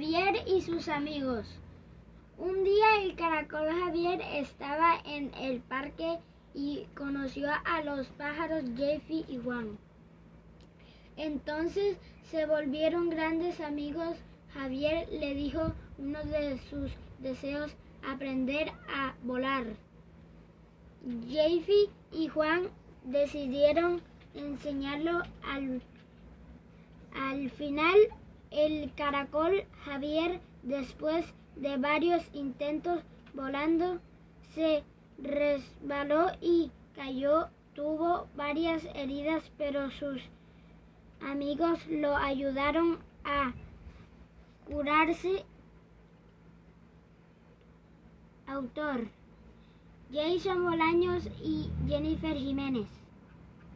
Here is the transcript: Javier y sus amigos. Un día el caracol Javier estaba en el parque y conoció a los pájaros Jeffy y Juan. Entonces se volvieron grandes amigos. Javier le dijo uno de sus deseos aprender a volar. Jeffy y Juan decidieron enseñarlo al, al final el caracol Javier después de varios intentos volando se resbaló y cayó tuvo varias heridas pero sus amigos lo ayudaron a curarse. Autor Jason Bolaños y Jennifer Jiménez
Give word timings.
Javier 0.00 0.44
y 0.46 0.62
sus 0.62 0.88
amigos. 0.88 1.46
Un 2.38 2.64
día 2.64 3.02
el 3.02 3.14
caracol 3.16 3.68
Javier 3.68 4.22
estaba 4.32 4.94
en 5.04 5.30
el 5.34 5.60
parque 5.60 6.18
y 6.54 6.86
conoció 6.94 7.50
a 7.66 7.82
los 7.82 8.06
pájaros 8.06 8.64
Jeffy 8.78 9.26
y 9.28 9.36
Juan. 9.36 9.76
Entonces 11.18 11.98
se 12.30 12.46
volvieron 12.46 13.10
grandes 13.10 13.60
amigos. 13.60 14.16
Javier 14.54 15.06
le 15.10 15.34
dijo 15.34 15.74
uno 15.98 16.24
de 16.24 16.56
sus 16.70 16.92
deseos 17.18 17.70
aprender 18.02 18.72
a 18.88 19.14
volar. 19.22 19.66
Jeffy 21.28 21.90
y 22.10 22.28
Juan 22.28 22.70
decidieron 23.04 24.00
enseñarlo 24.34 25.20
al, 25.44 25.82
al 27.14 27.50
final 27.50 27.98
el 28.50 28.92
caracol 28.94 29.64
Javier 29.84 30.40
después 30.62 31.24
de 31.56 31.76
varios 31.76 32.22
intentos 32.32 33.02
volando 33.34 34.00
se 34.54 34.82
resbaló 35.18 36.32
y 36.40 36.70
cayó 36.94 37.48
tuvo 37.74 38.26
varias 38.34 38.84
heridas 38.94 39.42
pero 39.56 39.90
sus 39.90 40.22
amigos 41.20 41.86
lo 41.88 42.16
ayudaron 42.16 42.98
a 43.24 43.52
curarse. 44.66 45.44
Autor 48.46 49.08
Jason 50.12 50.64
Bolaños 50.64 51.28
y 51.42 51.70
Jennifer 51.86 52.36
Jiménez 52.36 52.88